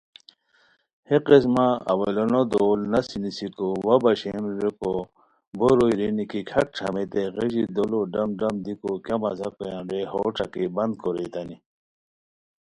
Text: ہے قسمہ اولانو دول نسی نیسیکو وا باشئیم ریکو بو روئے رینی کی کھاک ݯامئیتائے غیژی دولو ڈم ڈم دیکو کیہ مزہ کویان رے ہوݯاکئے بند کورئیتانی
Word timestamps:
ہے 1.07 1.17
قسمہ 1.27 1.65
اولانو 1.91 2.41
دول 2.53 2.79
نسی 2.91 3.17
نیسیکو 3.23 3.67
وا 3.85 3.95
باشئیم 4.03 4.45
ریکو 4.61 4.93
بو 5.57 5.67
روئے 5.77 5.95
رینی 5.99 6.25
کی 6.31 6.39
کھاک 6.49 6.67
ݯامئیتائے 6.77 7.25
غیژی 7.35 7.63
دولو 7.75 7.99
ڈم 8.11 8.29
ڈم 8.39 8.53
دیکو 8.65 8.91
کیہ 9.05 9.15
مزہ 9.21 9.47
کویان 9.55 9.83
رے 9.89 10.01
ہوݯاکئے 10.11 10.65
بند 10.75 10.93
کورئیتانی 11.01 11.57